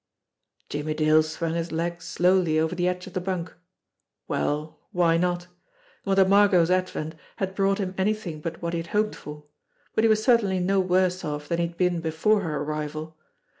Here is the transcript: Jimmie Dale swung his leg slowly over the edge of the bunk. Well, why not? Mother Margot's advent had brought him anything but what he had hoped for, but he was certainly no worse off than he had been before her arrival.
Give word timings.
Jimmie 0.67 0.95
Dale 0.95 1.21
swung 1.21 1.53
his 1.53 1.71
leg 1.71 2.01
slowly 2.01 2.57
over 2.59 2.73
the 2.73 2.87
edge 2.87 3.05
of 3.05 3.13
the 3.13 3.21
bunk. 3.21 3.53
Well, 4.27 4.79
why 4.91 5.15
not? 5.17 5.45
Mother 6.07 6.25
Margot's 6.25 6.71
advent 6.71 7.13
had 7.35 7.53
brought 7.53 7.77
him 7.77 7.93
anything 7.99 8.41
but 8.41 8.63
what 8.63 8.73
he 8.73 8.79
had 8.79 8.87
hoped 8.97 9.13
for, 9.13 9.43
but 9.93 10.03
he 10.03 10.07
was 10.07 10.23
certainly 10.23 10.57
no 10.59 10.79
worse 10.79 11.23
off 11.23 11.47
than 11.47 11.59
he 11.59 11.67
had 11.67 11.77
been 11.77 12.01
before 12.01 12.41
her 12.41 12.63
arrival. 12.63 13.15